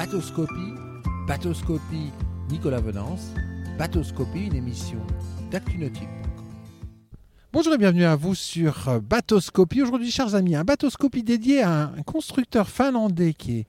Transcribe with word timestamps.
Batoscopie, 0.00 0.72
Batoscopie 1.28 2.10
Nicolas 2.48 2.80
Venance, 2.80 3.34
Batoscopie, 3.78 4.46
une 4.46 4.54
émission 4.54 4.98
d'ActuNautique. 5.50 6.08
Bonjour 7.52 7.74
et 7.74 7.76
bienvenue 7.76 8.06
à 8.06 8.16
vous 8.16 8.34
sur 8.34 8.98
Batoscopie. 9.02 9.82
Aujourd'hui, 9.82 10.10
chers 10.10 10.34
amis, 10.34 10.56
un 10.56 10.64
Batoscopie 10.64 11.22
dédié 11.22 11.60
à 11.60 11.92
un 11.94 12.02
constructeur 12.02 12.70
finlandais 12.70 13.34
qui, 13.34 13.66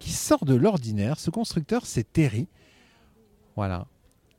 sort 0.00 0.46
de 0.46 0.54
l'ordinaire. 0.54 1.20
Ce 1.20 1.28
constructeur, 1.28 1.84
c'est 1.84 2.10
Terry. 2.10 2.48
Voilà. 3.54 3.86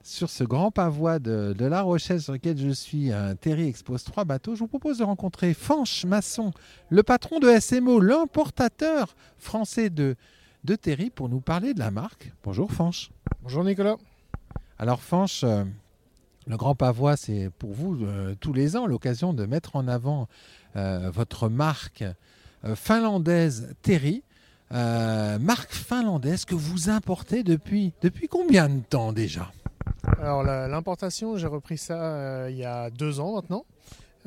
Sur 0.02 0.32
ce 0.32 0.44
grand 0.44 0.72
pavois 0.72 1.20
de, 1.20 1.54
La 1.60 1.84
Rochelle 1.84 2.24
sur 2.24 2.34
lequel 2.34 2.58
je 2.58 2.72
suis, 2.72 3.12
Terry 3.40 3.68
expose 3.68 4.04
trois 4.04 4.26
bateaux. 4.26 4.56
Je 4.56 4.62
vous 4.62 4.68
propose 4.68 4.98
de 4.98 5.04
rencontrer 5.04 5.54
Fanche 5.54 6.06
Masson, 6.06 6.54
le 6.90 7.04
patron 7.04 7.38
de 7.38 7.56
SMO, 7.60 8.00
l'importateur 8.00 9.16
français 9.38 9.92
de, 9.92 10.16
de 10.66 10.76
Terry, 10.76 11.12
pour 11.12 11.30
nous 11.30 11.40
parler 11.40 11.74
de 11.76 11.80
la 11.80 11.92
marque. 11.92 12.34
Bonjour 12.44 12.72
Fanche. 12.72 13.12
Bonjour 13.44 13.64
Nicolas. 13.64 13.98
Alors 14.80 15.00
Fanche, 15.00 15.44
euh, 15.44 15.64
le 16.48 16.58
grand 16.58 16.74
pavois, 16.74 17.16
c'est 17.16 17.52
pour 17.60 17.72
vous 17.72 18.04
euh, 18.04 18.34
tous 18.40 18.52
les 18.52 18.76
ans 18.76 18.88
l'occasion 18.88 19.34
de 19.34 19.46
mettre 19.46 19.76
en 19.76 19.88
avant 19.88 20.28
euh, 20.76 21.12
votre 21.12 21.50
marque 21.50 22.04
finlandaise 22.76 23.76
Terry. 23.84 24.24
marque 24.72 25.72
finlandaise 25.72 26.46
que 26.46 26.56
vous 26.56 26.90
importez 26.90 27.44
depuis, 27.44 27.94
depuis 28.02 28.28
combien 28.28 28.68
de 28.68 28.82
temps 28.82 29.14
déjà? 29.14 29.52
Alors 30.20 30.44
l'importation, 30.44 31.38
j'ai 31.38 31.46
repris 31.46 31.78
ça 31.78 32.50
il 32.50 32.58
y 32.58 32.66
a 32.66 32.90
deux 32.90 33.20
ans 33.20 33.36
maintenant. 33.36 33.66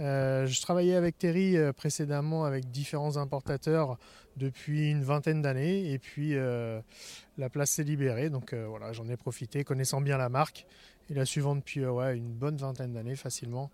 Euh, 0.01 0.47
je 0.47 0.61
travaillais 0.61 0.95
avec 0.95 1.19
Terry 1.19 1.57
euh, 1.57 1.73
précédemment 1.73 2.45
avec 2.45 2.71
différents 2.71 3.17
importateurs 3.17 3.99
depuis 4.39 4.91
une 4.91 5.03
vingtaine 5.03 5.43
d'années 5.43 5.93
et 5.93 5.99
puis 5.99 6.35
la 6.35 7.51
place 7.51 7.71
s'est 7.71 7.85
libérée 7.85 8.31
donc 8.31 8.55
voilà 8.55 8.93
j'en 8.93 9.09
ai 9.09 9.17
profité 9.17 9.65
connaissant 9.65 10.01
bien 10.01 10.17
la 10.17 10.29
marque 10.29 10.67
et 11.11 11.15
la 11.15 11.25
suivante 11.25 11.59
depuis 11.59 11.85
ouais, 11.85 12.17
une 12.17 12.33
bonne 12.33 12.57
vingtaine 12.57 12.93
d'années 12.93 13.17
facilement. 13.17 13.71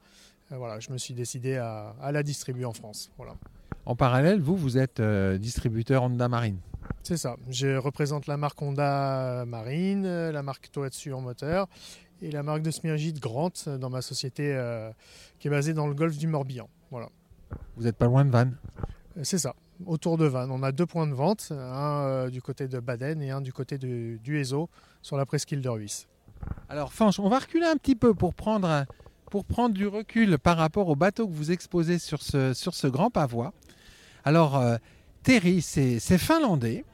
voilà 0.50 0.80
je 0.80 0.90
me 0.90 0.98
suis 0.98 1.14
décidé 1.14 1.56
à, 1.56 1.94
à, 2.00 2.12
la 2.12 2.22
distribuer 2.22 2.64
en 2.64 2.72
France. 2.72 3.10
Voilà. 3.16 3.34
En 3.86 3.96
parallèle 3.96 4.40
vous 4.40 4.56
vous 4.56 4.78
êtes 4.78 5.00
distributeur 5.00 6.02
Honda 6.02 6.28
Marine. 6.28 6.58
C'est 7.02 7.16
ça. 7.16 7.36
Je 7.48 7.76
représente 7.76 8.26
la 8.26 8.36
marque 8.36 8.60
Honda 8.60 9.44
Marine, 9.46 10.06
la 10.30 10.42
marque 10.42 10.70
Tohatsu 10.70 11.12
en 11.12 11.20
moteur 11.20 11.68
et 12.22 12.30
la 12.30 12.42
marque 12.42 12.62
de 12.62 12.70
Smirgid 12.70 13.18
Grant 13.18 13.52
dans 13.66 13.90
ma 13.90 14.02
société 14.02 14.54
euh, 14.54 14.90
qui 15.38 15.48
est 15.48 15.50
basée 15.50 15.74
dans 15.74 15.86
le 15.86 15.94
golfe 15.94 16.16
du 16.16 16.26
Morbihan. 16.26 16.68
Voilà. 16.90 17.08
Vous 17.76 17.84
n'êtes 17.84 17.96
pas 17.96 18.06
loin 18.06 18.24
de 18.24 18.30
Vannes 18.30 18.56
euh, 19.16 19.20
C'est 19.22 19.38
ça, 19.38 19.54
autour 19.86 20.18
de 20.18 20.26
Vannes. 20.26 20.50
On 20.50 20.62
a 20.62 20.72
deux 20.72 20.86
points 20.86 21.06
de 21.06 21.14
vente, 21.14 21.48
un 21.50 22.02
euh, 22.02 22.30
du 22.30 22.42
côté 22.42 22.68
de 22.68 22.78
Baden 22.80 23.22
et 23.22 23.30
un 23.30 23.40
du 23.40 23.52
côté 23.52 23.78
du 23.78 24.38
Ezo 24.38 24.68
sur 25.02 25.16
la 25.16 25.26
presqu'île 25.26 25.60
de 25.60 25.68
Ruisse. 25.68 26.06
Alors 26.68 26.92
Fanche, 26.92 27.18
on 27.18 27.28
va 27.28 27.38
reculer 27.38 27.66
un 27.66 27.76
petit 27.76 27.96
peu 27.96 28.14
pour 28.14 28.34
prendre, 28.34 28.84
pour 29.30 29.44
prendre 29.44 29.74
du 29.74 29.86
recul 29.86 30.38
par 30.38 30.56
rapport 30.56 30.88
au 30.88 30.96
bateau 30.96 31.26
que 31.26 31.32
vous 31.32 31.50
exposez 31.50 31.98
sur 31.98 32.22
ce, 32.22 32.52
sur 32.54 32.74
ce 32.74 32.86
grand 32.86 33.10
pavois. 33.10 33.52
Alors 34.24 34.62
Terry, 35.22 35.62
c'est 35.62 36.18
finlandais 36.18 36.84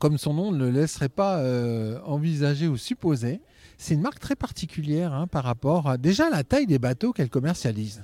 comme 0.00 0.16
son 0.16 0.32
nom 0.32 0.50
ne 0.50 0.58
le 0.58 0.70
laisserait 0.70 1.10
pas 1.10 1.38
euh, 1.40 2.00
envisager 2.06 2.66
ou 2.66 2.78
supposer, 2.78 3.40
c'est 3.76 3.94
une 3.94 4.00
marque 4.00 4.18
très 4.18 4.34
particulière 4.34 5.12
hein, 5.12 5.26
par 5.26 5.44
rapport 5.44 5.88
à 5.88 5.98
déjà 5.98 6.30
la 6.30 6.42
taille 6.42 6.66
des 6.66 6.78
bateaux 6.78 7.12
qu'elle 7.12 7.28
commercialise. 7.28 8.02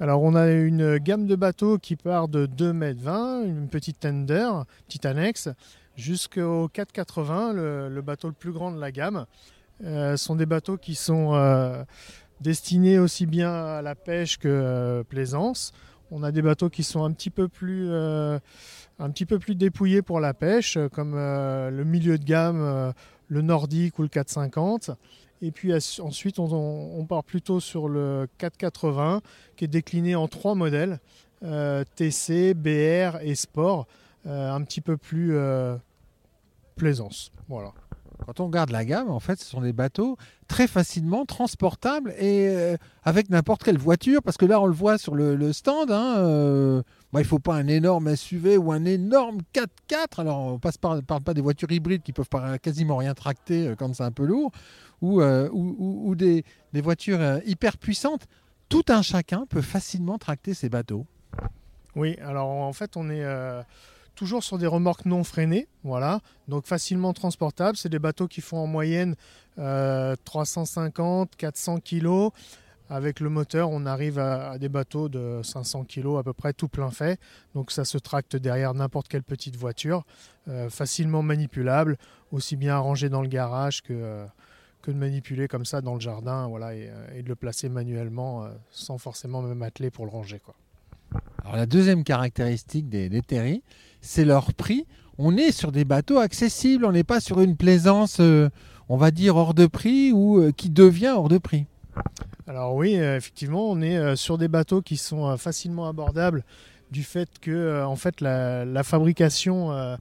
Alors 0.00 0.22
on 0.22 0.34
a 0.34 0.50
une 0.50 0.98
gamme 0.98 1.26
de 1.26 1.36
bateaux 1.36 1.78
qui 1.78 1.96
part 1.96 2.28
de 2.28 2.46
2,20 2.46 3.44
m, 3.44 3.58
une 3.58 3.68
petite 3.68 4.00
tender, 4.00 4.50
petite 4.86 5.06
annexe, 5.06 5.48
jusqu'au 5.96 6.68
4,80 6.68 7.52
le, 7.52 7.88
le 7.88 8.02
bateau 8.02 8.28
le 8.28 8.34
plus 8.34 8.52
grand 8.52 8.72
de 8.72 8.80
la 8.80 8.90
gamme. 8.90 9.26
Euh, 9.84 10.16
ce 10.16 10.24
sont 10.24 10.36
des 10.36 10.46
bateaux 10.46 10.76
qui 10.76 10.94
sont 10.94 11.34
euh, 11.34 11.84
destinés 12.40 12.98
aussi 12.98 13.26
bien 13.26 13.52
à 13.52 13.82
la 13.82 13.94
pêche 13.94 14.38
que 14.38 15.04
plaisance. 15.08 15.72
On 16.10 16.22
a 16.22 16.32
des 16.32 16.42
bateaux 16.42 16.70
qui 16.70 16.82
sont 16.82 17.04
un 17.04 17.12
petit 17.12 17.30
peu 17.30 17.48
plus 17.48 17.90
un 18.98 19.10
petit 19.10 19.26
peu 19.26 19.38
plus 19.38 19.54
dépouillé 19.54 20.02
pour 20.02 20.20
la 20.20 20.34
pêche, 20.34 20.76
euh, 20.76 20.88
comme 20.88 21.14
euh, 21.16 21.70
le 21.70 21.84
milieu 21.84 22.18
de 22.18 22.24
gamme, 22.24 22.60
euh, 22.60 22.92
le 23.28 23.42
nordique 23.42 23.98
ou 23.98 24.02
le 24.02 24.08
450. 24.08 24.90
Et 25.42 25.50
puis 25.50 25.72
ensuite, 25.74 26.38
on, 26.38 27.06
part 27.06 27.24
plutôt 27.24 27.60
sur 27.60 27.88
le 27.88 28.28
480, 28.38 29.20
qui 29.56 29.64
est 29.64 29.68
décliné 29.68 30.14
en 30.14 30.28
trois 30.28 30.54
modèles 30.54 31.00
TC, 31.40 32.54
BR 32.54 33.18
et 33.20 33.34
Sport, 33.34 33.86
un 34.24 34.62
petit 34.62 34.80
peu 34.80 34.96
plus 34.96 35.36
plaisance. 36.76 37.30
Voilà. 37.48 37.72
Quand 38.26 38.40
on 38.40 38.46
regarde 38.46 38.70
la 38.70 38.84
gamme, 38.84 39.10
en 39.10 39.20
fait, 39.20 39.38
ce 39.40 39.44
sont 39.44 39.60
des 39.60 39.72
bateaux 39.72 40.16
très 40.48 40.66
facilement 40.66 41.26
transportables 41.26 42.14
et 42.18 42.48
euh, 42.48 42.76
avec 43.02 43.28
n'importe 43.28 43.62
quelle 43.62 43.76
voiture, 43.76 44.22
parce 44.22 44.36
que 44.36 44.46
là, 44.46 44.60
on 44.60 44.66
le 44.66 44.72
voit 44.72 44.98
sur 44.98 45.14
le, 45.14 45.52
stand. 45.52 45.90
Hein, 45.90 46.82
euh, 47.14 47.18
bah, 47.18 47.20
il 47.20 47.24
ne 47.24 47.28
faut 47.28 47.38
pas 47.38 47.54
un 47.54 47.66
énorme 47.68 48.14
SUV 48.14 48.56
ou 48.56 48.72
un 48.72 48.84
énorme 48.84 49.38
4x4. 49.54 50.20
Alors, 50.20 50.38
on 50.38 50.52
ne 50.54 50.58
parle, 50.58 51.02
parle 51.02 51.22
pas 51.22 51.34
des 51.34 51.40
voitures 51.40 51.70
hybrides 51.70 52.02
qui 52.02 52.12
peuvent 52.12 52.28
quasiment 52.60 52.96
rien 52.96 53.14
tracter 53.14 53.68
euh, 53.68 53.74
quand 53.76 53.94
c'est 53.94 54.02
un 54.02 54.12
peu 54.12 54.24
lourd, 54.24 54.50
ou, 55.00 55.20
ou, 55.22 56.14
des, 56.14 56.44
des, 56.72 56.80
voitures 56.80 57.20
hyper 57.44 57.76
puissantes. 57.76 58.26
Tout 58.68 58.84
un 58.88 59.02
chacun 59.02 59.44
peut 59.46 59.62
facilement 59.62 60.18
tracter 60.18 60.54
ces 60.54 60.68
bateaux. 60.68 61.06
Oui, 61.94 62.16
alors 62.22 62.48
en 62.48 62.72
fait, 62.72 62.96
on 62.96 63.10
est 63.10 63.24
toujours 64.14 64.42
sur 64.42 64.56
des 64.56 64.66
remorques 64.66 65.04
non 65.04 65.22
freinées, 65.22 65.68
voilà, 65.82 66.20
donc 66.48 66.66
facilement 66.66 67.12
transportables. 67.12 67.76
C'est 67.76 67.90
des 67.90 67.98
bateaux 67.98 68.28
qui 68.28 68.40
font 68.40 68.56
en 68.56 68.66
moyenne 68.66 69.14
350, 69.56 71.36
400 71.36 71.80
kg. 71.80 72.30
Avec 72.90 73.20
le 73.20 73.30
moteur, 73.30 73.70
on 73.70 73.86
arrive 73.86 74.18
à, 74.18 74.58
des 74.58 74.68
bateaux 74.68 75.08
de 75.08 75.40
500 75.42 75.84
kg 75.84 76.18
à 76.18 76.22
peu 76.22 76.34
près, 76.34 76.52
tout 76.52 76.68
plein 76.68 76.90
fait. 76.90 77.18
Donc 77.54 77.70
ça 77.70 77.84
se 77.84 77.96
tracte 77.96 78.36
derrière 78.36 78.74
n'importe 78.74 79.08
quelle 79.08 79.22
petite 79.22 79.56
voiture, 79.56 80.04
euh, 80.48 80.68
facilement 80.68 81.22
manipulable, 81.22 81.96
aussi 82.30 82.56
bien 82.56 82.74
arrangé 82.74 83.08
dans 83.08 83.22
le 83.22 83.28
garage 83.28 83.82
que, 83.82 83.94
euh, 83.94 84.26
que 84.82 84.90
de 84.90 84.98
manipuler 84.98 85.48
comme 85.48 85.64
ça 85.64 85.80
dans 85.80 85.94
le 85.94 86.00
jardin, 86.00 86.46
voilà, 86.46 86.74
et, 86.74 86.90
euh, 86.90 87.22
de 87.22 87.28
le 87.28 87.34
placer 87.34 87.70
manuellement 87.70 88.46
sans 88.70 88.98
forcément 88.98 89.40
même 89.40 89.62
atteler 89.62 89.90
pour 89.90 90.04
le 90.04 90.10
ranger. 90.10 90.40
Quoi. 90.44 90.54
Alors 91.42 91.56
la 91.56 91.66
deuxième 91.66 92.04
caractéristique 92.04 92.90
des, 92.90 93.08
des 93.08 93.62
c'est 94.02 94.26
leur 94.26 94.52
prix. 94.52 94.86
On 95.16 95.38
est 95.38 95.52
sur 95.52 95.72
des 95.72 95.86
bateaux 95.86 96.18
accessibles, 96.18 96.84
on 96.84 96.92
n'est 96.92 97.04
pas 97.04 97.20
sur 97.20 97.40
une 97.40 97.56
plaisance, 97.56 98.20
on 98.20 98.96
va 98.96 99.10
dire, 99.10 99.36
hors 99.36 99.54
de 99.54 99.66
prix 99.66 100.12
ou 100.12 100.52
qui 100.52 100.68
devient 100.68 101.14
hors 101.16 101.28
de 101.28 101.38
prix. 101.38 101.66
Alors 102.46 102.74
oui, 102.74 102.96
euh, 102.96 103.16
effectivement, 103.16 103.70
on 103.70 103.80
est 103.80 104.16
sur 104.16 104.38
des 104.38 104.48
bateaux 104.48 104.82
qui 104.82 104.96
sont 104.96 105.36
facilement 105.36 105.88
abordables 105.88 106.44
du 106.90 107.02
fait 107.02 107.28
que 107.40 107.82
en 107.82 107.96
fait 107.96 108.20
la, 108.20 108.82
fabrication 108.84 109.96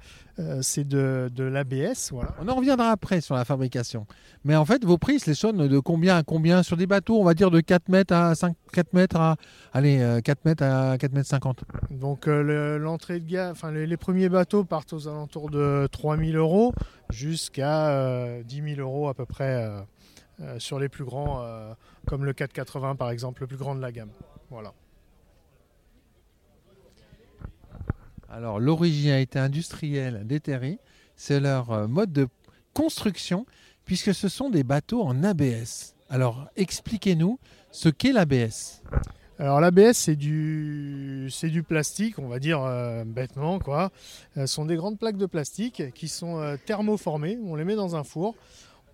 c'est 0.61 0.87
de, 0.87 1.31
l'ABS. 1.37 2.11
Voilà. 2.11 2.35
On 2.39 2.47
en 2.47 2.55
reviendra 2.55 2.91
après 2.91 3.21
sur 3.21 3.35
la 3.35 3.45
fabrication. 3.45 4.05
Mais 4.43 4.55
en 4.55 4.65
fait, 4.65 4.83
vos 4.83 4.97
prix 4.97 5.19
se 5.19 5.29
l'échelonnent 5.29 5.67
de 5.67 5.79
combien 5.79 6.17
à 6.17 6.23
combien 6.23 6.61
sur 6.61 6.77
des 6.77 6.85
bateaux, 6.85 7.19
on 7.19 7.23
va 7.23 7.33
dire 7.33 7.49
de 7.49 7.61
4 7.61 7.89
mètres 7.89 8.13
à 8.13 8.35
5, 8.35 8.55
4 8.73 8.93
mètres 8.93 9.15
à 9.15 9.37
allez, 9.71 10.19
4 10.23 10.45
mètres 10.45 10.63
à 10.63 10.97
4 10.99 11.13
mètres 11.13 11.29
50. 11.29 11.63
Donc 12.03 12.27
euh, 12.27 12.77
l'entrée 12.77 13.19
de 13.19 13.25
gamme, 13.25 13.51
enfin 13.51 13.71
les, 13.71 13.97
premiers 13.97 14.29
bateaux 14.29 14.63
partent 14.63 14.93
aux 14.93 15.07
alentours 15.07 15.49
de 15.49 15.87
3000 15.91 16.35
euros 16.35 16.73
jusqu'à 17.09 18.41
10 18.43 18.61
euh, 18.61 18.75
000 18.75 18.81
euros 18.81 19.07
à 19.07 19.13
peu 19.13 19.25
près 19.25 19.63
euh, 19.63 19.79
sur 20.57 20.79
les 20.79 20.89
plus 20.89 21.05
grands, 21.05 21.45
comme 22.05 22.25
le 22.25 22.33
480 22.33 22.95
par 22.95 23.09
exemple, 23.09 23.41
le 23.41 23.47
plus 23.47 23.57
grand 23.57 23.75
de 23.75 23.81
la 23.81 23.91
gamme. 23.91 24.11
Voilà. 24.49 24.73
Alors 28.29 28.59
l'originalité 28.59 29.39
industrielle 29.39 30.25
des 30.25 30.39
Terry, 30.39 30.79
c'est 31.15 31.39
leur 31.39 31.87
mode 31.87 32.11
de 32.11 32.27
construction 32.73 33.45
puisque 33.85 34.13
ce 34.13 34.27
sont 34.27 34.49
des 34.49 34.63
bateaux 34.63 35.03
en 35.03 35.23
ABS. 35.23 35.93
Alors 36.09 36.47
expliquez-nous 36.55 37.39
ce 37.71 37.89
qu'est 37.89 38.11
l'ABS. 38.11 38.81
Alors 39.39 39.59
l'ABS 39.59 39.93
c'est 39.93 40.15
du 40.15 41.27
c'est 41.31 41.49
du 41.49 41.63
plastique, 41.63 42.19
on 42.19 42.27
va 42.27 42.39
dire 42.39 42.61
euh, 42.61 43.03
bêtement 43.03 43.59
quoi. 43.59 43.91
Ce 44.35 44.45
sont 44.45 44.65
des 44.65 44.75
grandes 44.75 44.99
plaques 44.99 45.17
de 45.17 45.25
plastique 45.25 45.91
qui 45.93 46.07
sont 46.07 46.39
euh, 46.39 46.55
thermoformées. 46.65 47.39
On 47.43 47.55
les 47.55 47.65
met 47.65 47.75
dans 47.75 47.95
un 47.95 48.03
four, 48.03 48.35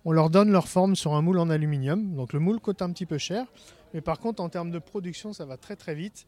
on 0.04 0.12
leur 0.12 0.30
donne 0.30 0.50
leur 0.50 0.68
forme 0.68 0.96
sur 0.96 1.14
un 1.14 1.22
moule 1.22 1.38
en 1.38 1.50
aluminium. 1.50 2.14
Donc 2.14 2.32
le 2.32 2.38
moule 2.38 2.60
coûte 2.60 2.82
un 2.82 2.90
petit 2.90 3.06
peu 3.06 3.18
cher, 3.18 3.46
mais 3.94 4.00
par 4.00 4.18
contre 4.18 4.42
en 4.42 4.48
termes 4.48 4.70
de 4.70 4.78
production 4.78 5.32
ça 5.32 5.44
va 5.44 5.56
très 5.56 5.76
très 5.76 5.94
vite 5.94 6.26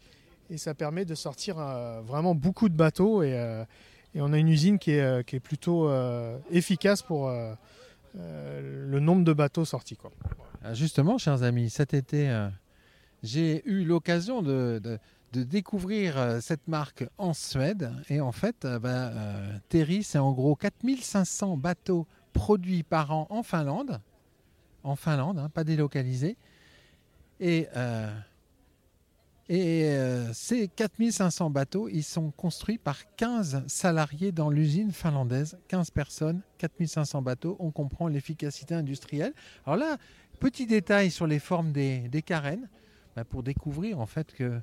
et 0.51 0.59
ça 0.59 0.75
permet 0.75 1.05
de 1.05 1.15
sortir 1.15 1.59
euh, 1.59 2.01
vraiment 2.03 2.35
beaucoup 2.35 2.69
de 2.69 2.77
bateaux 2.77 3.23
et, 3.23 3.65
on 4.15 4.33
a 4.35 4.39
une 4.39 4.49
usine 4.49 4.79
qui 4.79 4.91
est, 4.91 5.27
qui 5.27 5.37
est 5.37 5.41
plutôt 5.41 5.91
efficace 6.51 7.01
pour 7.01 7.31
le 8.15 9.01
nombre 9.01 9.25
de 9.25 9.33
bateaux 9.33 9.65
sortis 9.65 9.97
quoi. 9.97 10.11
Ah, 10.63 10.75
justement, 10.75 11.17
chers 11.17 11.43
amis, 11.43 11.71
cet 11.71 11.95
été 11.95 12.49
j'ai 13.23 13.63
eu 13.67 13.85
l'occasion 13.85 14.43
de, 14.43 14.83
de 15.33 15.43
découvrir 15.43 16.19
euh, 16.19 16.41
cette 16.41 16.69
marque 16.69 17.05
en 17.19 17.33
Suède. 17.33 17.93
Et 18.09 18.21
en 18.21 18.33
fait, 18.33 18.65
euh, 18.65 18.79
bah, 18.79 19.09
euh, 19.09 19.57
Terry, 19.69 20.03
c'est 20.03 20.19
en 20.19 20.33
gros 20.33 20.55
4500 20.55 21.57
bateaux 21.57 22.07
produits 22.32 22.82
par 22.82 23.11
an 23.12 23.26
en 23.31 23.43
Finlande. 23.43 24.00
En 24.84 24.96
Finlande, 24.96 25.38
hein, 25.38 25.49
pas 25.49 25.64
délocalisés. 25.64 26.37
Et, 27.40 27.67
et 29.49 29.96
ces 30.32 30.69
4500 30.69 31.50
bateaux, 31.50 31.88
ils 31.88 32.05
sont 32.05 32.31
construits 32.31 32.79
par 32.79 33.14
15 33.17 33.64
salariés 33.67 34.31
dans 34.31 34.49
l'usine 34.49 34.93
finlandaise. 34.93 35.58
15 35.69 35.90
personnes, 35.90 36.40
4500 36.58 37.23
bateaux. 37.23 37.56
On 37.58 37.73
comprend 37.73 38.06
l'efficacité 38.06 38.75
industrielle. 38.75 39.32
Alors 39.67 39.76
là, 39.76 39.96
petit 40.38 40.67
détail 40.67 41.11
sur 41.11 41.26
les 41.26 41.40
formes 41.40 41.73
des, 41.73 42.08
des 42.08 42.23
carènes. 42.23 42.69
Bah, 43.14 43.25
pour 43.25 43.43
découvrir 43.43 44.00
en 44.00 44.06
fait 44.06 44.32
que 44.32 44.61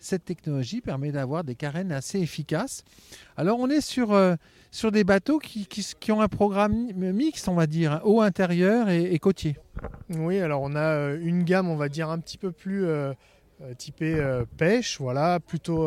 cette 0.00 0.24
technologie 0.24 0.80
permet 0.80 1.12
d'avoir 1.12 1.44
des 1.44 1.54
carènes 1.54 1.92
assez 1.92 2.18
efficaces. 2.18 2.84
Alors 3.36 3.58
on 3.60 3.68
est 3.68 3.82
sur, 3.82 4.12
euh, 4.12 4.34
des 4.90 5.04
bateaux 5.04 5.38
qui, 5.38 5.66
qui, 5.66 6.12
ont 6.12 6.20
un 6.20 6.28
programme 6.28 6.92
mixte, 6.94 7.48
on 7.48 7.54
va 7.54 7.66
dire, 7.66 7.92
hein, 7.92 8.00
eau 8.04 8.20
intérieure 8.20 8.88
et, 8.88 9.18
côtier. 9.18 9.56
Oui, 10.08 10.40
alors 10.40 10.62
on 10.62 10.74
a 10.74 10.80
euh, 10.80 11.18
une 11.22 11.44
gamme, 11.44 11.68
on 11.68 11.76
va 11.76 11.88
dire, 11.88 12.08
un 12.08 12.18
petit 12.18 12.38
peu 12.38 12.50
plus 12.50 12.86
euh, 12.86 13.12
typée 13.76 14.18
pêche, 14.56 14.98
voilà, 14.98 15.38
plutôt 15.38 15.86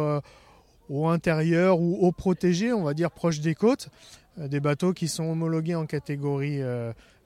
eau 0.89 1.07
intérieure 1.07 1.79
ou 1.79 2.05
eau 2.05 2.11
protégée, 2.11 2.71
on 2.71 2.83
va 2.83 2.93
dire 2.93 3.09
proche 3.09 3.39
des 3.39 3.55
côtes. 3.55 3.89
des 4.37 4.59
bateaux 4.59 4.93
qui 4.93 5.07
sont 5.07 5.23
homologués 5.23 5.73
en 5.73 5.87
catégorie 5.87 6.61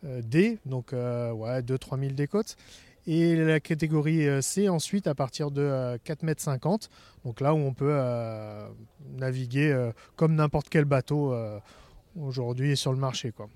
D, 0.04 0.57
donc 0.66 0.94
ouais, 0.94 1.62
2-3 1.62 2.00
000 2.00 2.13
des 2.13 2.28
côtes 2.28 2.56
et 3.07 3.38
la 3.38 3.59
catégorie 3.62 4.27
euh, 4.27 4.42
C 4.42 4.68
ensuite 4.68 5.07
à 5.07 5.15
partir 5.15 5.50
de 5.50 5.98
4,50 6.06 6.27
euh, 6.27 6.71
m. 6.71 6.77
Donc 7.24 7.39
là 7.39 7.54
où 7.54 7.57
on 7.57 7.74
peut 7.74 7.89
euh, 7.89 8.68
naviguer 9.18 9.92
comme 10.15 10.36
n'importe 10.36 10.68
quel 10.69 10.86
bateau 10.86 11.33
aujourd'hui 12.19 12.75
sur 12.75 12.92
le 12.92 13.00
marché. 13.00 13.31
Quoi. 13.31 13.48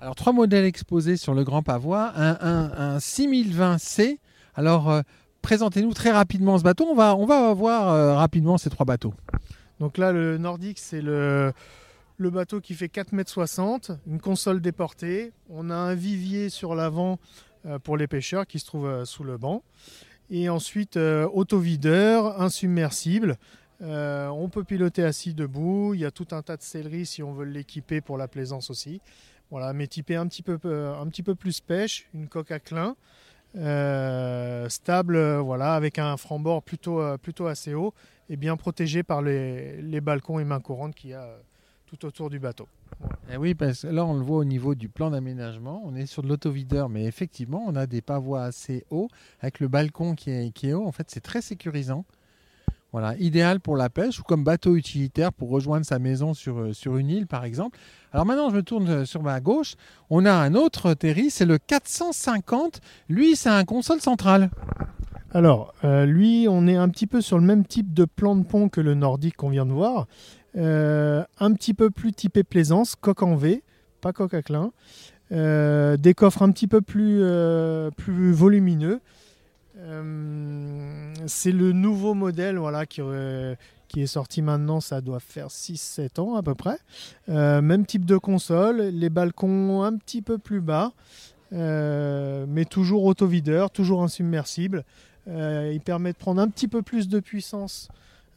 Alors 0.00 0.14
trois 0.14 0.32
modèles 0.32 0.64
exposés 0.64 1.16
sur 1.16 1.34
le 1.34 1.44
Grand 1.44 1.62
Pavois, 1.62 2.12
un, 2.16 2.98
6020C. 2.98 4.18
Alors 4.54 5.02
présentez-nous 5.42 5.94
très 5.94 6.10
rapidement 6.10 6.58
ce 6.58 6.62
bateau. 6.62 6.86
On 6.86 6.94
va, 6.94 7.16
on 7.16 7.26
va 7.26 7.52
voir 7.54 8.16
rapidement 8.16 8.58
ces 8.58 8.70
trois 8.70 8.86
bateaux. 8.86 9.14
Donc 9.80 9.98
là 9.98 10.12
le 10.12 10.38
Nordique 10.38 10.78
c'est 10.78 11.02
le, 11.02 11.52
le 12.16 12.30
bateau 12.30 12.60
qui 12.60 12.74
fait 12.74 12.92
4,60 12.92 13.92
m, 13.92 13.98
une 14.06 14.20
console 14.20 14.60
déportée. 14.60 15.32
On 15.48 15.70
a 15.70 15.76
un 15.76 15.94
vivier 15.94 16.48
sur 16.50 16.74
l'avant 16.74 17.18
pour 17.82 17.96
les 17.96 18.06
pêcheurs 18.06 18.46
qui 18.46 18.58
se 18.58 18.66
trouvent 18.66 18.86
euh, 18.86 19.04
sous 19.04 19.24
le 19.24 19.36
banc. 19.36 19.62
Et 20.30 20.48
ensuite, 20.48 20.96
euh, 20.96 21.28
autovideur, 21.32 22.40
insubmersible. 22.40 23.38
on 23.80 24.48
peut 24.50 24.64
piloter 24.64 25.04
assis 25.04 25.34
debout. 25.34 25.94
Il 25.94 26.00
y 26.00 26.04
a 26.04 26.10
tout 26.10 26.28
un 26.32 26.42
tas 26.42 26.56
de 26.56 26.62
céleri 26.62 27.06
si 27.06 27.22
on 27.22 27.32
veut 27.32 27.46
l'équiper 27.46 28.00
pour 28.00 28.18
la 28.18 28.28
plaisance 28.28 28.70
aussi. 28.70 29.00
Voilà, 29.50 29.72
mais 29.72 29.86
typé 29.86 30.16
un 30.16 30.26
petit 30.26 30.42
peu, 30.42 30.58
un 30.64 31.06
petit 31.08 31.22
peu 31.22 31.34
plus 31.34 31.60
pêche, 31.60 32.06
une 32.12 32.28
coque 32.28 32.50
à 32.50 32.60
clin. 32.60 32.96
stable, 34.68 35.38
voilà, 35.38 35.74
avec 35.74 35.98
un 35.98 36.16
franc-bord 36.18 36.62
plutôt, 36.62 37.00
plutôt 37.18 37.46
assez 37.46 37.72
haut 37.72 37.94
et 38.28 38.36
bien 38.36 38.56
protégé 38.56 39.02
par 39.02 39.22
les, 39.22 39.80
les 39.80 40.02
balcons 40.02 40.38
et 40.38 40.44
mains 40.44 40.60
courantes 40.60 40.94
qu'il 40.94 41.10
y 41.10 41.14
a 41.14 41.38
tout 41.88 42.04
autour 42.04 42.28
du 42.28 42.38
bateau. 42.38 42.68
Eh 43.32 43.38
oui, 43.38 43.54
parce 43.54 43.82
que 43.82 43.86
là, 43.86 44.04
on 44.04 44.14
le 44.14 44.22
voit 44.22 44.38
au 44.38 44.44
niveau 44.44 44.74
du 44.74 44.90
plan 44.90 45.10
d'aménagement. 45.10 45.82
On 45.86 45.94
est 45.96 46.04
sur 46.04 46.22
de 46.22 46.28
l'autovideur, 46.28 46.90
mais 46.90 47.04
effectivement, 47.04 47.64
on 47.66 47.76
a 47.76 47.86
des 47.86 48.02
pavois 48.02 48.42
assez 48.42 48.84
hauts 48.90 49.08
avec 49.40 49.58
le 49.60 49.68
balcon 49.68 50.14
qui 50.14 50.30
est, 50.30 50.50
qui 50.50 50.68
est 50.68 50.74
haut. 50.74 50.86
En 50.86 50.92
fait, 50.92 51.06
c'est 51.10 51.22
très 51.22 51.40
sécurisant. 51.40 52.04
Voilà, 52.92 53.16
idéal 53.18 53.60
pour 53.60 53.76
la 53.76 53.90
pêche 53.90 54.18
ou 54.18 54.22
comme 54.22 54.44
bateau 54.44 54.76
utilitaire 54.76 55.32
pour 55.32 55.50
rejoindre 55.50 55.84
sa 55.84 55.98
maison 55.98 56.34
sur, 56.34 56.58
euh, 56.58 56.72
sur 56.72 56.96
une 56.96 57.08
île, 57.08 57.26
par 57.26 57.44
exemple. 57.44 57.78
Alors 58.12 58.26
maintenant, 58.26 58.50
je 58.50 58.56
me 58.56 58.62
tourne 58.62 58.88
euh, 58.88 59.04
sur 59.04 59.22
ma 59.22 59.40
gauche. 59.40 59.74
On 60.10 60.24
a 60.24 60.32
un 60.32 60.54
autre 60.54 60.94
Terry, 60.94 61.30
c'est 61.30 61.44
le 61.44 61.58
450. 61.58 62.80
Lui, 63.08 63.36
c'est 63.36 63.50
un 63.50 63.64
console 63.64 64.00
central. 64.00 64.50
Alors, 65.32 65.74
euh, 65.84 66.06
lui, 66.06 66.46
on 66.48 66.66
est 66.66 66.76
un 66.76 66.88
petit 66.88 67.06
peu 67.06 67.20
sur 67.20 67.38
le 67.38 67.44
même 67.44 67.66
type 67.66 67.92
de 67.92 68.06
plan 68.06 68.34
de 68.34 68.44
pont 68.44 68.70
que 68.70 68.80
le 68.80 68.94
nordique 68.94 69.36
qu'on 69.36 69.50
vient 69.50 69.66
de 69.66 69.72
voir. 69.72 70.06
Euh, 70.56 71.24
un 71.38 71.52
petit 71.52 71.74
peu 71.74 71.90
plus 71.90 72.12
typé 72.12 72.42
plaisance, 72.42 72.94
coque 72.96 73.22
en 73.22 73.36
V, 73.36 73.62
pas 74.00 74.12
coque 74.12 74.34
à 74.34 74.42
clin. 74.42 74.72
Euh, 75.30 75.96
des 75.96 76.14
coffres 76.14 76.42
un 76.42 76.50
petit 76.50 76.66
peu 76.66 76.80
plus, 76.80 77.18
euh, 77.22 77.90
plus 77.90 78.32
volumineux. 78.32 79.00
c'est 81.26 81.52
le 81.52 81.72
nouveau 81.72 82.14
modèle 82.14 82.58
voilà, 82.58 82.86
qui, 82.86 83.00
est 83.00 84.06
sorti 84.06 84.42
maintenant, 84.42 84.80
ça 84.80 85.00
doit 85.00 85.20
faire 85.20 85.48
6-7 85.48 86.20
ans 86.20 86.34
à 86.34 86.42
peu 86.42 86.54
près. 86.54 86.78
même 87.28 87.86
type 87.86 88.04
de 88.04 88.16
console, 88.16 88.80
les 88.80 89.10
balcons 89.10 89.82
un 89.82 89.96
petit 89.96 90.22
peu 90.22 90.38
plus 90.38 90.60
bas, 90.60 90.92
mais 91.52 92.64
toujours 92.64 93.04
autovideur, 93.04 93.70
toujours 93.70 94.02
insubmersible. 94.02 94.84
il 95.26 95.80
permet 95.84 96.12
de 96.12 96.18
prendre 96.18 96.40
un 96.40 96.48
petit 96.48 96.68
peu 96.68 96.82
plus 96.82 97.08
de 97.08 97.20
puissance 97.20 97.88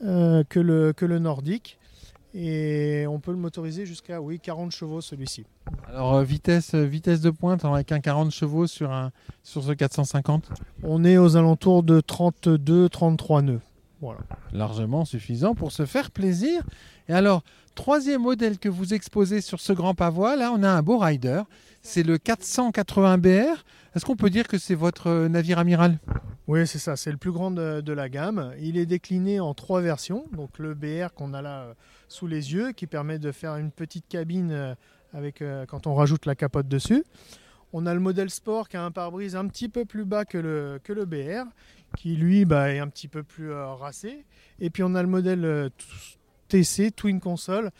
que, 0.01 0.59
le, 0.59 0.93
que 0.93 1.05
le 1.05 1.19
nordique 1.19 1.79
et 2.33 3.05
on 3.07 3.19
peut 3.19 3.31
le 3.31 3.37
motoriser 3.37 3.85
jusqu'à 3.85 4.21
oui, 4.21 4.39
40 4.39 4.71
chevaux 4.71 5.01
celui-ci. 5.01 5.45
Alors 5.87 6.15
euh, 6.15 6.23
vitesse, 6.23 6.73
euh, 6.73 6.85
vitesse 6.85 7.21
de 7.21 7.29
pointe 7.29 7.65
avec 7.65 7.91
un 7.91 7.99
40 7.99 8.31
chevaux 8.31 8.67
sur, 8.67 8.91
un, 8.91 9.11
sur 9.43 9.63
ce 9.63 9.71
450 9.71 10.49
On 10.83 11.03
est 11.03 11.17
aux 11.17 11.35
alentours 11.35 11.83
de 11.83 11.99
32-33 11.99 13.41
nœuds. 13.41 13.61
Voilà. 14.01 14.21
Largement 14.51 15.05
suffisant 15.05 15.53
pour 15.53 15.71
se 15.71 15.85
faire 15.85 16.09
plaisir. 16.09 16.63
Et 17.07 17.13
alors, 17.13 17.43
troisième 17.75 18.21
modèle 18.21 18.57
que 18.59 18.69
vous 18.69 18.93
exposez 18.93 19.41
sur 19.41 19.59
ce 19.59 19.73
grand 19.73 19.93
pavois, 19.93 20.35
là 20.35 20.51
on 20.53 20.63
a 20.63 20.69
un 20.69 20.81
beau 20.81 20.97
rider. 20.97 21.41
C'est 21.81 22.03
le 22.03 22.17
480 22.17 23.17
BR. 23.17 23.63
Est-ce 23.95 24.05
qu'on 24.05 24.15
peut 24.15 24.29
dire 24.29 24.47
que 24.47 24.57
c'est 24.57 24.75
votre 24.75 25.07
euh, 25.07 25.27
navire 25.27 25.59
amiral? 25.59 25.99
Oui, 26.47 26.65
c'est 26.67 26.79
ça, 26.79 26.95
c'est 26.95 27.11
le 27.11 27.17
plus 27.17 27.31
grand 27.31 27.51
de, 27.51 27.91
la 27.91 28.07
gamme. 28.07 28.53
Il 28.59 28.77
est 28.77 28.85
décliné 28.85 29.39
en 29.39 29.53
trois 29.53 29.81
versions. 29.81 30.25
Donc 30.31 30.59
le 30.59 30.73
BR 30.73 31.13
qu'on 31.13 31.33
a 31.33 31.41
là 31.41 31.61
euh, 31.63 31.73
sous 32.07 32.27
les 32.27 32.53
yeux, 32.53 32.71
qui 32.71 32.87
permet 32.87 33.19
de 33.19 33.31
faire 33.31 33.57
une 33.57 33.71
petite 33.71 34.07
cabine 34.07 34.51
euh, 34.51 34.75
avec, 35.13 35.43
quand 35.67 35.87
on 35.87 35.93
rajoute 35.93 36.25
la 36.25 36.35
capote 36.35 36.69
dessus. 36.69 37.03
On 37.73 37.85
a 37.85 37.93
le 37.93 37.99
modèle 37.99 38.29
Sport 38.29 38.69
qui 38.69 38.77
a 38.77 38.83
un 38.83 38.91
pare-brise 38.91 39.35
un 39.35 39.47
petit 39.47 39.67
peu 39.67 39.83
plus 39.83 40.05
bas 40.05 40.23
que 40.23 40.37
le, 40.37 41.05
BR, 41.05 41.49
qui 41.97 42.15
lui 42.15 42.45
bah, 42.45 42.71
est 42.71 42.79
un 42.79 42.87
petit 42.87 43.09
peu 43.09 43.23
plus 43.23 43.51
racé. 43.51 44.25
Et 44.59 44.69
puis 44.69 44.83
on 44.83 44.95
a 44.95 45.01
le 45.01 45.09
modèle 45.09 45.69
TC, 46.51 46.91
Twin 46.91 47.19
Console, 47.19 47.71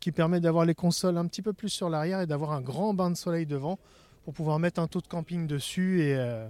qui 0.00 0.12
permet 0.12 0.38
d'avoir 0.38 0.64
les 0.64 0.74
consoles 0.74 1.18
un 1.18 1.26
petit 1.26 1.42
peu 1.42 1.52
plus 1.52 1.68
sur 1.68 1.90
l'arrière 1.90 2.20
et 2.20 2.26
d'avoir 2.26 2.52
un 2.52 2.60
grand 2.60 2.94
bain 2.94 3.10
de 3.10 3.16
soleil 3.16 3.44
devant 3.44 3.78
pour 4.24 4.34
pouvoir 4.34 4.58
mettre 4.58 4.80
un 4.80 4.86
taux 4.86 5.00
de 5.00 5.06
camping 5.06 5.46
dessus 5.46 6.02
et, 6.02 6.16
euh, 6.16 6.48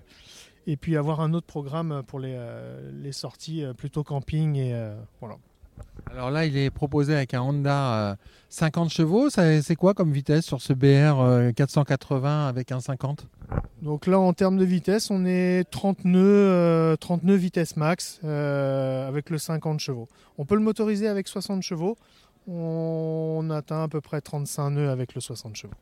puis 0.81 0.97
avoir 0.97 1.21
un 1.21 1.35
autre 1.35 1.47
programme 1.47 2.03
pour 2.07 2.21
les, 2.21 2.35
euh, 2.37 2.91
les 3.03 3.13
sorties 3.13 3.65
euh, 3.65 3.75
plutôt 3.75 4.05
camping. 4.05 4.57
Et, 4.57 4.75
voilà. 5.21 5.37
Alors 6.11 6.31
là, 6.31 6.47
il 6.47 6.57
est 6.57 6.71
proposé 6.71 7.15
avec 7.15 7.35
un 7.35 7.43
Honda 7.43 8.17
50 8.49 8.91
chevaux. 8.91 9.29
C'est 9.29 9.77
quoi 9.77 9.93
comme 9.93 10.13
vitesse 10.13 10.45
sur 10.45 10.63
ce 10.63 10.73
BR 10.73 11.53
480 11.55 12.47
avec 12.47 12.71
un 12.71 12.81
50 12.81 13.27
Donc 13.85 14.07
là, 14.07 14.19
en 14.19 14.33
termes 14.33 14.57
de 14.57 14.65
vitesse, 14.65 15.11
on 15.11 15.25
est 15.25 15.71
30 15.71 16.05
nœuds, 16.05 16.97
30 16.99 17.23
nœuds 17.23 17.37
vitesse 17.37 17.77
max 17.77 18.19
avec 18.25 19.31
le 19.31 19.39
50 19.39 19.79
chevaux. 19.79 20.09
On 20.39 20.45
peut 20.45 20.57
le 20.57 20.63
motoriser 20.63 21.07
avec 21.07 21.29
60 21.29 21.63
chevaux. 21.63 21.97
On 22.49 23.49
atteint 23.51 23.85
à 23.85 23.89
peu 23.89 24.01
près 24.01 24.21
35 24.21 24.71
nœuds 24.71 24.91
avec 24.91 25.15
le 25.15 25.21
60 25.21 25.55
chevaux 25.55 25.75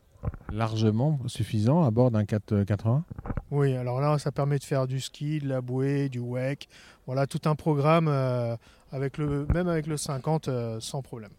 largement 0.52 1.18
suffisant 1.26 1.82
à 1.82 1.90
bord 1.90 2.10
d'un 2.10 2.24
480 2.24 3.04
Oui, 3.50 3.74
alors 3.74 4.00
là, 4.00 4.18
ça 4.18 4.32
permet 4.32 4.58
de 4.58 4.64
faire 4.64 4.86
du 4.86 5.00
ski, 5.00 5.40
de 5.40 5.48
la 5.48 5.60
bouée, 5.60 6.08
du 6.08 6.18
wake. 6.18 6.68
Voilà, 7.06 7.26
tout 7.26 7.40
un 7.46 7.54
programme, 7.54 8.08
euh, 8.08 8.56
avec 8.92 9.18
le, 9.18 9.46
même 9.52 9.68
avec 9.68 9.86
le 9.86 9.96
50, 9.96 10.48
euh, 10.48 10.80
sans 10.80 11.02
problème. 11.02 11.32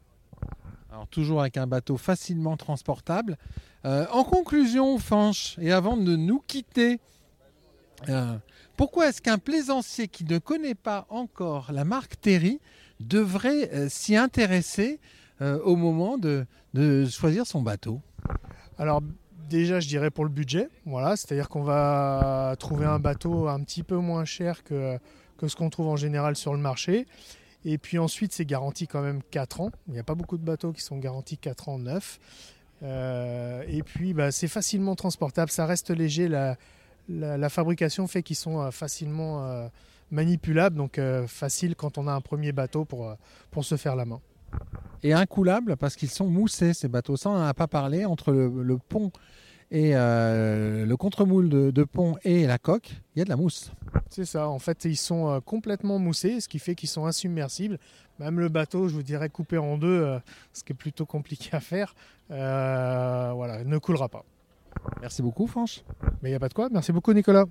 Toujours 1.12 1.42
avec 1.42 1.58
un 1.58 1.68
bateau 1.68 1.98
facilement 1.98 2.58
transportable. 2.58 3.38
Euh, 3.86 4.06
en 4.12 4.24
conclusion, 4.24 4.98
Fanche, 5.00 5.58
et 5.60 5.72
avant 5.72 5.98
de 5.98 6.16
nous 6.16 6.42
quitter, 6.46 7.00
pourquoi 8.76 9.10
est-ce 9.10 9.22
qu'un 9.22 9.38
plaisancier 9.38 10.08
qui 10.08 10.26
ne 10.26 10.38
connaît 10.38 10.76
pas 10.76 11.06
encore 11.10 11.72
la 11.72 11.86
marque 11.86 12.20
Terry 12.20 12.60
devrait 13.00 13.90
s'y 13.90 14.16
intéresser 14.16 15.00
au 15.40 15.76
moment 15.76 16.18
de, 16.18 16.46
choisir 17.10 17.48
son 17.48 17.62
bateau? 17.62 18.02
Alors 18.78 19.02
déjà, 19.50 19.80
je 19.80 19.88
dirais 19.88 20.12
pour 20.12 20.26
le 20.26 20.30
budget, 20.30 20.70
voilà, 20.86 21.16
c'est-à-dire 21.16 21.48
qu'on 21.48 21.64
va 21.64 22.56
trouver 22.60 22.86
un 22.86 23.00
bateau 23.00 23.48
un 23.48 23.62
petit 23.64 23.84
peu 23.84 23.98
moins 23.98 24.26
cher 24.26 24.64
que 24.64 25.00
ce 25.48 25.56
qu'on 25.56 25.70
trouve 25.70 25.88
en 25.88 25.96
général 25.96 26.36
sur 26.36 26.54
le 26.54 26.60
marché. 26.60 27.08
Et 27.66 27.78
puis 27.78 27.98
ensuite, 27.98 28.34
c'est 28.34 28.46
garanti 28.46 28.88
quand 28.88 29.02
même 29.02 29.22
4 29.32 29.62
ans. 29.62 29.72
Il 29.88 29.94
n'y 29.94 30.00
a 30.00 30.04
pas 30.04 30.16
beaucoup 30.16 30.38
de 30.38 30.44
bateaux 30.44 30.74
qui 30.74 30.82
sont 30.82 30.98
garantis 30.98 31.38
4 31.38 31.70
ans 31.70 31.80
neufs. 31.80 32.20
Euh, 32.84 33.64
et 33.68 33.84
puis, 33.84 34.14
bah, 34.14 34.32
c'est 34.32 34.48
facilement 34.48 34.96
transportable, 34.96 35.50
ça 35.52 35.66
reste 35.66 35.90
léger. 35.90 36.28
La, 36.28 37.50
fabrication 37.50 38.08
fait 38.08 38.24
qu'ils 38.24 38.36
sont 38.36 38.60
euh, 38.60 38.72
facilement 38.72 39.46
euh, 39.46 39.68
manipulables, 40.12 40.76
donc 40.76 41.00
facile 41.28 41.76
quand 41.76 41.98
on 41.98 42.08
a 42.08 42.14
un 42.14 42.22
premier 42.22 42.52
bateau 42.52 42.86
pour, 42.86 43.16
pour 43.52 43.66
se 43.66 43.78
faire 43.78 43.96
la 43.96 44.06
main. 44.06 44.20
Et 45.02 45.14
incoulables 45.14 45.76
parce 45.76 45.96
qu'ils 45.96 46.10
sont 46.10 46.28
moussés 46.28 46.74
ces 46.74 46.88
bateaux. 46.88 47.18
Ça, 47.18 47.30
on 47.30 47.34
n'en 47.34 47.46
a 47.46 47.54
pas 47.54 47.68
parlé 47.68 48.06
entre 48.06 48.32
le, 48.32 48.78
pont 48.78 49.12
et 49.74 49.94
le 49.94 50.96
contre-moule 50.96 51.50
de, 51.50 51.84
pont 51.84 52.16
et 52.24 52.48
la 52.48 52.58
coque, 52.58 52.92
il 53.16 53.20
y 53.20 53.22
a 53.22 53.26
de 53.26 53.30
la 53.30 53.36
mousse. 53.36 53.72
C'est 54.10 54.26
ça, 54.26 54.48
en 54.48 54.60
fait 54.60 54.86
ils 54.86 54.96
sont 54.96 55.42
complètement 55.46 56.00
moussés, 56.00 56.40
ce 56.40 56.48
qui 56.48 56.60
fait 56.60 56.76
qu'ils 56.76 56.90
sont 56.90 57.06
insubmersibles. 57.06 57.80
Même 58.20 58.40
le 58.40 58.48
bateau, 58.48 58.88
je 58.88 58.94
vous 58.94 59.04
dirais 59.04 59.30
coupé 59.30 59.58
en 59.58 59.78
deux, 59.78 60.20
ce 60.54 60.64
qui 60.64 60.74
est 60.74 60.76
plutôt 60.76 61.06
compliqué 61.06 61.50
à 61.54 61.60
faire, 61.60 61.96
voilà, 62.30 63.64
ne 63.66 63.78
coulera 63.80 64.08
pas. 64.08 64.24
Merci 65.02 65.22
beaucoup, 65.22 65.48
Franche. 65.48 65.84
Mais 66.22 66.30
il 66.30 66.32
n'y 66.32 66.36
a 66.36 66.40
pas 66.40 66.50
de 66.50 66.54
quoi. 66.54 66.70
Merci 66.72 66.92
beaucoup, 66.92 67.14
Nicolas. 67.14 67.46